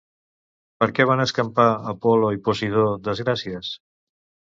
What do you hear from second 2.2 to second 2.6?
i